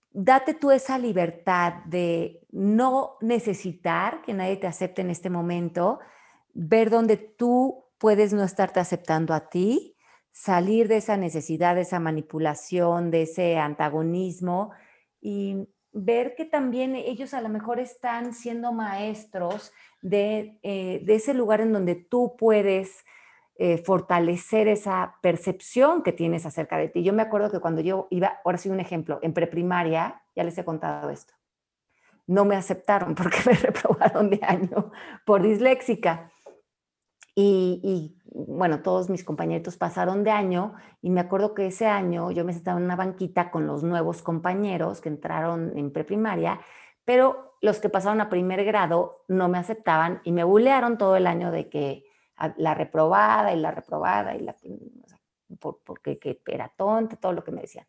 [0.10, 6.00] date tú esa libertad de no necesitar que nadie te acepte en este momento,
[6.56, 9.96] ver dónde tú puedes no estarte aceptando a ti,
[10.32, 14.72] salir de esa necesidad, de esa manipulación, de ese antagonismo
[15.22, 15.68] y
[16.06, 21.74] ver que también ellos a lo mejor están siendo maestros de, eh, ese lugar en
[21.74, 23.06] donde tú puedes
[23.56, 27.04] eh, fortalecer esa percepción que tienes acerca de ti.
[27.04, 30.58] Yo me acuerdo que cuando yo iba, ahora sí un ejemplo, en preprimaria, ya les
[30.58, 31.34] he contado esto,
[32.26, 34.92] no me aceptaron porque me reprobaron de año
[35.26, 36.32] por disléxica.
[37.42, 42.44] Y, bueno, todos mis compañeros pasaron de año y me acuerdo que ese año yo
[42.44, 46.60] me sentaba en una banquita con los nuevos compañeros que entraron en preprimaria,
[47.06, 51.28] pero los que pasaron a primer grado no me aceptaban y me bulearon todo el
[51.28, 52.04] año de que
[52.58, 54.56] la reprobada y la reprobada y la
[55.60, 57.88] porque que era tonta, todo lo que me decían.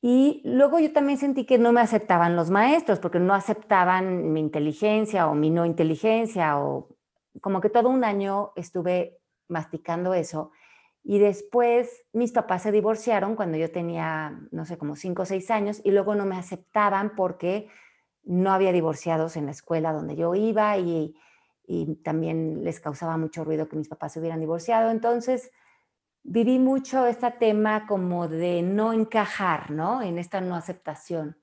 [0.00, 4.40] Y luego yo también sentí que no me aceptaban los maestros porque no aceptaban mi
[4.40, 6.95] inteligencia o mi no inteligencia o
[7.40, 9.18] como que todo un año estuve
[9.48, 10.50] masticando eso.
[11.02, 15.50] Y después mis papás se divorciaron cuando yo tenía, no sé, como cinco o seis
[15.50, 17.68] años y luego no me aceptaban porque
[18.24, 21.14] no había divorciados en la escuela donde yo iba y,
[21.64, 24.90] y también les causaba mucho ruido que mis papás se hubieran divorciado.
[24.90, 25.52] Entonces,
[26.24, 30.02] viví mucho este tema como de no encajar, ¿no?
[30.02, 31.36] En esta no aceptación.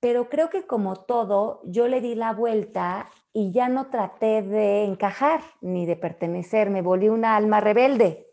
[0.00, 4.84] Pero creo que como todo, yo le di la vuelta y ya no traté de
[4.84, 8.26] encajar ni de pertenecer, me volví una alma rebelde.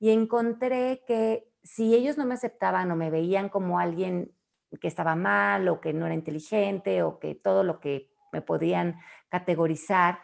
[0.00, 4.32] Y encontré que si ellos no me aceptaban o me veían como alguien
[4.80, 8.98] que estaba mal o que no era inteligente o que todo lo que me podían
[9.28, 10.18] categorizar,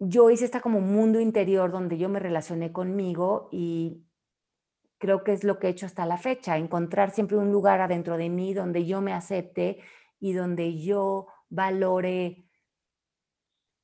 [0.00, 4.07] yo hice esta como mundo interior donde yo me relacioné conmigo y
[4.98, 8.16] creo que es lo que he hecho hasta la fecha, encontrar siempre un lugar adentro
[8.16, 9.80] de mí donde yo me acepte
[10.20, 12.44] y donde yo valore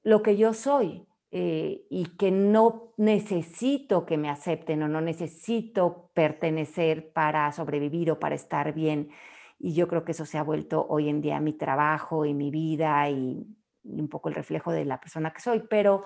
[0.03, 6.11] lo que yo soy eh, y que no necesito que me acepten o no necesito
[6.14, 9.11] pertenecer para sobrevivir o para estar bien.
[9.59, 12.50] Y yo creo que eso se ha vuelto hoy en día mi trabajo y mi
[12.50, 13.46] vida y
[13.85, 16.05] un poco el reflejo de la persona que soy, pero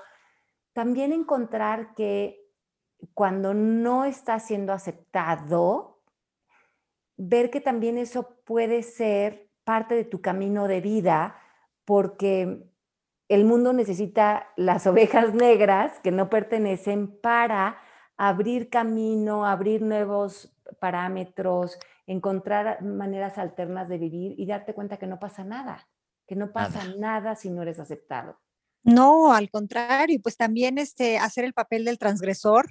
[0.73, 2.48] también encontrar que
[3.15, 6.03] cuando no está siendo aceptado,
[7.17, 11.37] ver que también eso puede ser parte de tu camino de vida,
[11.85, 12.71] porque
[13.29, 17.79] el mundo necesita las ovejas negras que no pertenecen para
[18.17, 25.19] abrir camino, abrir nuevos parámetros, encontrar maneras alternas de vivir y darte cuenta que no
[25.19, 25.87] pasa nada
[26.29, 27.35] que no pasa nada.
[27.35, 28.39] si no eres aceptado.
[28.85, 32.67] No, al contrario, pues también este, hacer el papel del transgresor,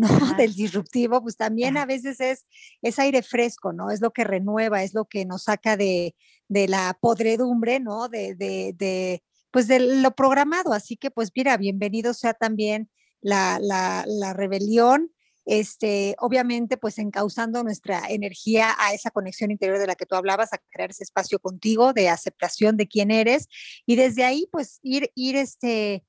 [0.00, 0.08] ¿no?
[0.36, 2.46] Del disruptivo, pues también a veces es,
[2.82, 3.90] es aire fresco, ¿no?
[3.90, 6.14] Es lo que renueva, es lo que nos saca de,
[6.48, 8.08] la podredumbre, ¿no?
[8.08, 10.72] De, de, de, pues de lo programado.
[10.72, 15.12] Así que, pues mira, bienvenido sea también la, la, la rebelión,
[15.46, 20.52] este, obviamente, pues encauzando nuestra energía a esa conexión interior de la que tú hablabas,
[20.52, 23.48] a crear ese espacio contigo de aceptación de quién eres
[23.86, 26.04] y desde ahí, pues ir, ir, este,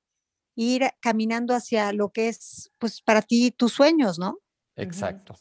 [0.55, 4.39] ir caminando hacia lo que es, pues para ti tus sueños, ¿no?
[4.75, 5.35] Exacto.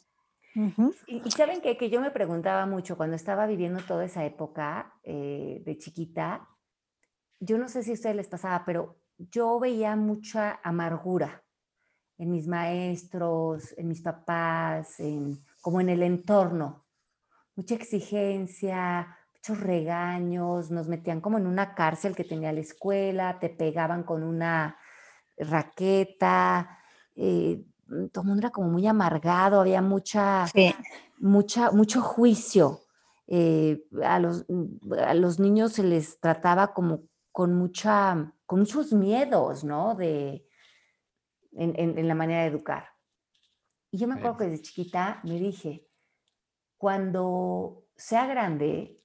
[1.06, 5.62] y, saben que, que, yo me preguntaba mucho cuando estaba viviendo toda esa época eh,
[5.64, 6.48] de chiquita,
[7.38, 11.42] yo no sé si a ustedes les pasaba, pero yo veía mucha amargura
[12.18, 16.84] en mis maestros, en mis papás, en, como en el entorno.
[17.56, 23.48] Mucha exigencia, muchos regaños, nos metían como en una cárcel que tenía la escuela, te
[23.48, 24.76] pegaban con una
[25.41, 26.78] raqueta,
[27.16, 27.64] eh,
[28.12, 30.47] todo el mundo era como muy amargado, había mucha,
[31.18, 32.80] mucha, mucho juicio.
[33.26, 34.45] Eh, a, los,
[35.05, 39.95] a los niños se les trataba como con, mucha, con muchos miedos, ¿no?
[39.95, 40.47] De,
[41.53, 42.88] en, en la manera de educar.
[43.91, 45.88] Y yo me acuerdo que desde chiquita me dije,
[46.76, 49.03] cuando sea grande,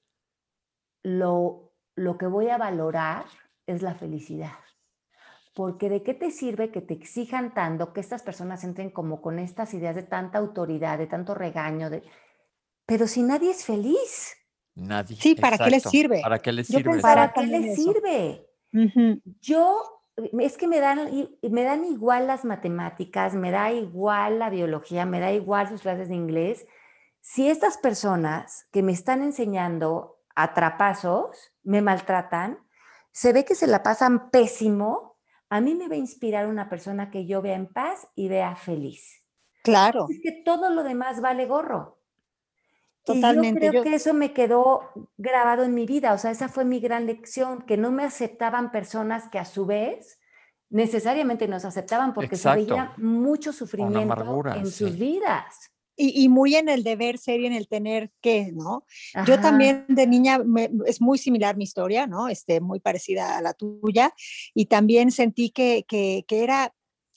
[1.02, 3.26] lo, lo que voy a valorar
[3.66, 4.58] es la felicidad.
[5.56, 9.38] Porque de qué te sirve que te exijan tanto, que estas personas entren como con
[9.38, 12.02] estas ideas de tanta autoridad, de tanto regaño, de...
[12.84, 14.36] pero si nadie es feliz.
[14.74, 15.16] Nadie.
[15.16, 16.20] Sí, ¿para qué les sirve?
[16.20, 17.00] ¿Para qué les sirve?
[17.00, 18.46] ¿Para qué les sirve?
[19.40, 20.02] Yo,
[20.38, 25.20] es que me dan, me dan igual las matemáticas, me da igual la biología, me
[25.20, 26.66] da igual sus clases de inglés.
[27.22, 32.58] Si estas personas que me están enseñando a trapazos me maltratan,
[33.10, 35.15] se ve que se la pasan pésimo,
[35.48, 38.56] a mí me va a inspirar una persona que yo vea en paz y vea
[38.56, 39.22] feliz.
[39.62, 40.06] Claro.
[40.08, 41.98] Es que todo lo demás vale gorro.
[43.04, 43.66] Totalmente.
[43.66, 46.80] yo creo que eso me quedó grabado en mi vida, o sea, esa fue mi
[46.80, 50.18] gran lección, que no me aceptaban personas que a su vez
[50.70, 55.70] necesariamente nos aceptaban porque se veía mucho sufrimiento en sus vidas.
[55.96, 58.84] Y, muy en el deber ser y en el tener que, ¿no?
[59.26, 60.38] Yo también de niña,
[60.84, 62.28] es muy similar mi historia, ¿no?
[62.28, 64.12] Este, muy parecida a la tuya.
[64.54, 66.74] Y también sentí que, que, que era,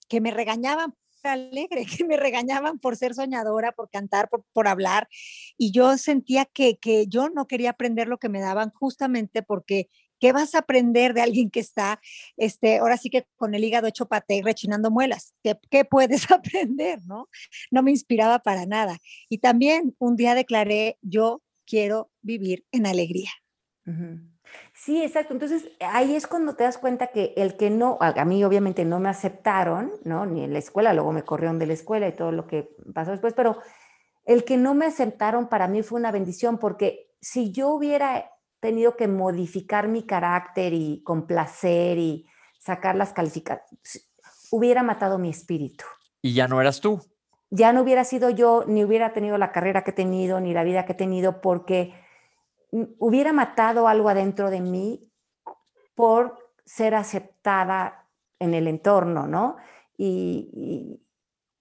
[0.08, 5.10] que me regañaban alegre, que me regañaban por ser soñadora, por cantar, por, por hablar.
[5.58, 9.90] Y yo sentía que, que yo no quería aprender lo que me daban justamente porque
[10.20, 12.00] ¿Qué vas a aprender de alguien que está,
[12.38, 15.34] este, ahora sí que con el hígado hecho pate y rechinando muelas?
[15.44, 17.30] ¿Qué, ¿Qué, puedes aprender, no?
[17.72, 18.98] No me inspiraba para nada.
[19.30, 23.30] Y también un día declaré, yo quiero vivir en alegría.
[24.74, 25.34] Sí, exacto.
[25.34, 29.00] Entonces ahí es cuando te das cuenta que el que no, a mí obviamente no
[29.00, 30.26] me aceptaron, ¿no?
[30.26, 33.12] Ni en la escuela, luego me corrieron de la escuela y todo lo que pasó
[33.12, 33.60] después, pero
[34.26, 38.96] el que no me aceptaron para mí fue una bendición porque si yo hubiera tenido
[38.96, 42.28] que modificar mi carácter y complacer y
[42.60, 44.10] sacar las calificaciones,
[44.52, 45.86] hubiera matado mi espíritu.
[46.22, 47.02] Y ya no eras tú.
[47.50, 50.64] Ya no hubiera sido yo, ni hubiera tenido la carrera que he tenido, ni la
[50.64, 51.94] vida que he tenido, porque
[52.72, 55.12] hubiera matado algo adentro de mí
[55.96, 58.08] por ser aceptada
[58.38, 59.58] en el entorno, ¿no?
[59.98, 61.02] Y,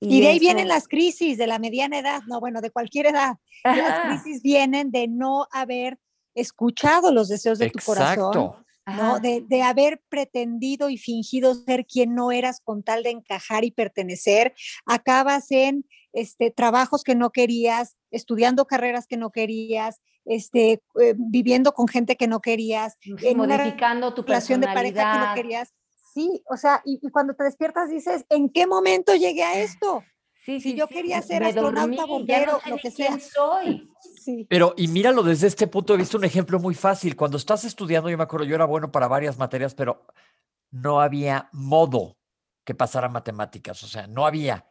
[0.00, 3.36] y, de ahí vienen las crisis de la mediana edad, no, bueno, de cualquier edad.
[3.64, 5.98] Las crisis vienen de no haber
[6.40, 8.54] escuchado los deseos de tu corazón,
[8.86, 9.20] ¿no?
[9.20, 13.70] De, de, haber pretendido y fingido ser quien no eras con tal de encajar y
[13.70, 14.54] pertenecer.
[14.86, 21.72] Acabas en este, trabajos que no querías, estudiando carreras que no querías, este, eh, viviendo
[21.72, 25.74] con gente que no querías, en modificando tu relación de pareja que no querías.
[26.14, 30.02] Sí, o sea, y, cuando te despiertas dices, ¿en qué momento llegué a esto?
[30.44, 33.18] Sí, si yo quería ser astronauta, bombero, lo que sea.
[33.18, 33.90] soy.
[34.18, 34.46] Sí.
[34.48, 37.16] Pero, y míralo desde este punto de vista, un ejemplo muy fácil.
[37.16, 40.06] Cuando estás estudiando, yo me acuerdo, yo era bueno para varias materias, pero
[40.70, 42.18] no había modo
[42.64, 44.70] que pasara matemáticas, o sea, no había.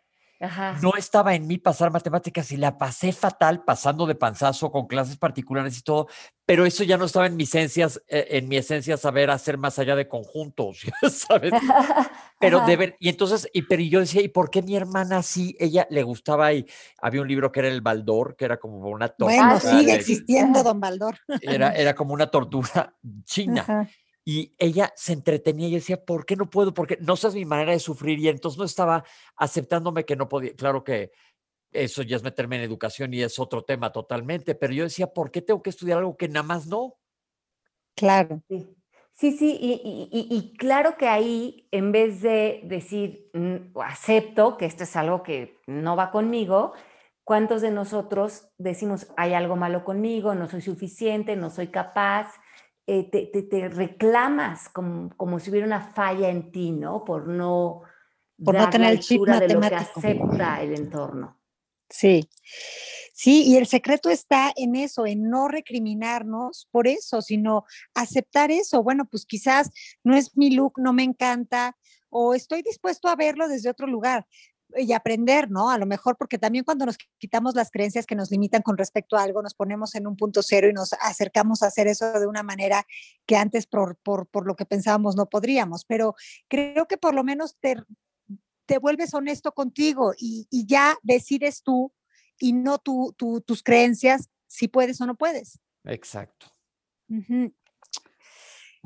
[0.82, 5.18] No estaba en mí pasar matemáticas y la pasé fatal pasando de panzazo con clases
[5.18, 6.08] particulares y todo,
[6.46, 9.80] pero eso ya no estaba en mi esencias, eh, en mi esencia saber hacer más
[9.80, 11.52] allá de conjuntos, ¿sabes?
[12.40, 15.58] Pero de ver, y entonces, y, pero yo decía, ¿y por qué mi hermana sí?
[15.60, 16.68] Ella le gustaba y
[17.02, 19.58] había un libro que era El Baldor, que era como una tortura.
[19.58, 21.18] Bueno, sigue existiendo Don Baldor.
[21.42, 23.90] Era, era como una tortura china
[24.30, 26.74] y ella se entretenía y decía, ¿por qué no puedo?
[26.74, 29.06] Porque no sé, es mi manera de sufrir y entonces no estaba
[29.38, 30.54] aceptándome que no podía.
[30.54, 31.14] Claro que
[31.72, 35.32] eso ya es meterme en educación y es otro tema totalmente, pero yo decía, ¿por
[35.32, 36.96] qué tengo que estudiar algo que nada más no?
[37.96, 38.44] Claro.
[39.14, 43.32] Sí, sí, y, claro que ahí, en vez de decir,
[43.82, 46.74] acepto que esto es algo que no va conmigo,
[47.24, 52.34] ¿cuántos de nosotros decimos, hay algo malo conmigo, no soy suficiente, no soy capaz?
[52.90, 57.04] Eh, te, reclamas como, como, si hubiera una falla en ti, ¿no?
[57.04, 57.82] Por no,
[58.42, 61.38] por no tener el chip de lo que acepta el entorno.
[61.90, 62.30] Sí.
[63.14, 67.66] Sí, y el secreto está en eso, en no recriminarnos por eso, sino
[67.96, 68.84] aceptar eso.
[68.84, 69.72] Bueno, pues quizás
[70.04, 71.76] no es mi look, no me encanta,
[72.10, 74.28] o estoy dispuesto a verlo desde otro lugar,
[74.76, 75.70] y aprender, ¿no?
[75.70, 79.16] A lo mejor porque también cuando nos quitamos las creencias que nos limitan con respecto
[79.16, 82.28] a algo, nos ponemos en un punto cero y nos acercamos a hacer eso de
[82.28, 82.86] una manera
[83.26, 85.86] que antes por, por, por lo que pensábamos no podríamos.
[85.86, 86.16] Pero
[86.48, 87.78] creo que por lo menos te,
[88.66, 91.94] te vuelves honesto contigo y, y, ya decides tú
[92.40, 93.16] y no tú,
[93.46, 95.60] tus creencias si puedes o no puedes.
[95.86, 96.48] Exacto.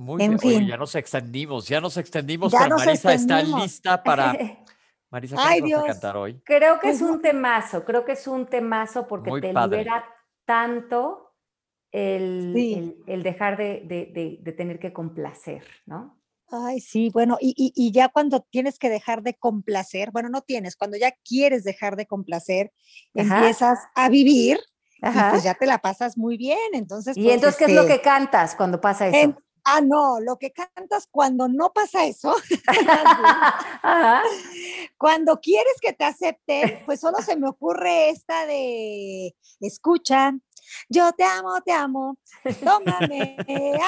[0.02, 4.34] Muy bien, ya nos extendimos, ya nos extendimos, pero Marisa está lista para
[5.12, 5.84] Marisa, ¿qué Ay, Dios.
[5.84, 6.42] a cantar hoy?
[6.46, 10.06] Creo que es un temazo, creo que es un temazo porque te libera
[10.46, 11.36] tanto
[11.92, 16.18] el, el, dejar de, de, de, tener que complacer, ¿no?
[16.50, 20.42] Ay, sí, bueno, y, y, y, ya cuando tienes que dejar de complacer, bueno, no
[20.42, 22.72] tienes, cuando ya quieres dejar de complacer,
[23.18, 23.40] Ajá.
[23.40, 24.60] empiezas a vivir
[25.02, 25.28] Ajá.
[25.28, 26.58] y pues ya te la pasas muy bien.
[26.74, 29.18] Entonces, ¿y pues, entonces qué es lo que cantas cuando pasa eso?
[29.18, 32.36] En, ah, no, lo que cantas cuando no pasa eso,
[34.98, 40.44] cuando quieres que te acepten, pues solo se me ocurre esta de escuchan,
[40.90, 42.18] yo te amo, te amo,
[42.64, 43.38] tómame,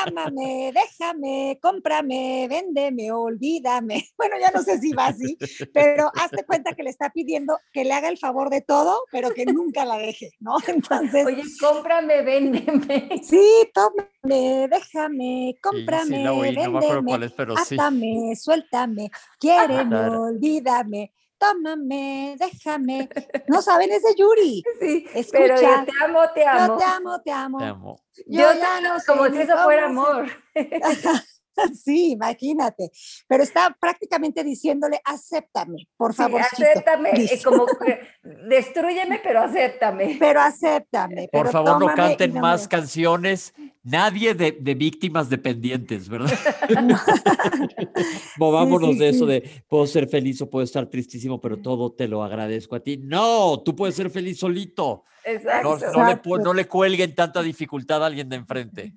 [0.05, 4.03] ámame, déjame, cómprame, véndeme, olvídame.
[4.23, 5.37] Bueno, ya no sé si va así,
[5.73, 9.31] pero hazte cuenta que le está pidiendo que le haga el favor de todo, pero
[9.31, 10.55] que nunca la deje, ¿no?
[10.67, 11.25] Entonces.
[11.25, 13.21] Oye, cómprame, véndeme.
[13.23, 18.35] Sí, tómame, déjame, cómprame, sí, sí, oí, véndeme, no me acuerdo cuál es, pero átame,
[18.35, 18.35] sí.
[18.35, 19.09] suéltame,
[19.39, 21.11] quiéreme, ah, olvídame
[21.43, 23.09] tómame, déjame.
[23.47, 24.63] No saben, es de Yuri.
[24.79, 26.67] Sí, Escucha, pero yo te amo, te amo.
[26.67, 27.57] Yo te amo, te amo.
[27.59, 27.99] Te amo.
[28.27, 30.27] Yo, yo ya no sé como si eso fuera amor.
[31.73, 32.89] Sí, imagínate.
[33.27, 36.41] Pero está prácticamente diciéndole, acéptame, por favor.
[36.55, 37.67] Sí, acéptame, eh, como
[38.49, 40.17] destruyeme, pero acéptame.
[40.19, 41.29] Pero acéptame.
[41.31, 42.69] Por pero favor, no canten no más me...
[42.69, 43.53] canciones.
[43.83, 46.31] Nadie de, de, víctimas dependientes, ¿verdad?
[46.83, 46.97] No.
[48.37, 51.91] Movámonos sí, sí, de eso de puedo ser feliz o puedo estar tristísimo, pero todo
[51.91, 52.97] te lo agradezco a ti.
[52.97, 55.03] No, tú puedes ser feliz solito.
[55.25, 55.77] Exacto.
[55.93, 58.93] No, no, le, no le cuelguen tanta dificultad a alguien de enfrente.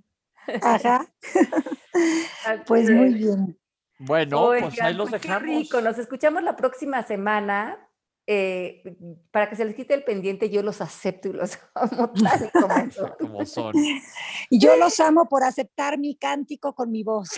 [0.63, 1.13] Ajá.
[2.67, 3.59] pues muy bien.
[3.99, 5.43] Bueno, Oigan, pues ahí los pues dejamos.
[5.43, 7.86] Qué rico, nos escuchamos la próxima semana.
[8.29, 8.83] Eh,
[9.31, 12.51] para que se les quite el pendiente, yo los acepto y los amo tal y
[12.51, 13.13] como son.
[13.21, 13.73] como son.
[14.51, 17.31] Yo los amo por aceptar mi cántico con mi voz.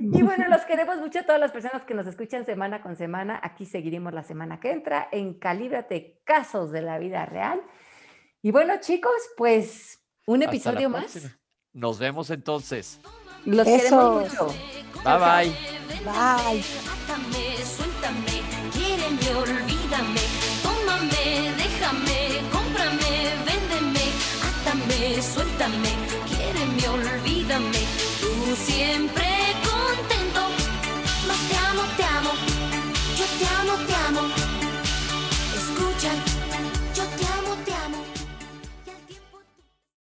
[0.00, 3.38] Y bueno, los queremos mucho a todas las personas que nos escuchan semana con semana.
[3.42, 7.60] Aquí seguiremos la semana que entra en Calíbrate Casos de la Vida Real.
[8.42, 11.12] Y bueno, chicos, pues un episodio más.
[11.12, 11.38] Próxima.
[11.72, 13.00] Nos vemos entonces.
[13.46, 13.76] Los Eso.
[13.76, 14.54] queremos mucho.
[15.04, 15.52] Bye bye.
[16.04, 16.64] Bye.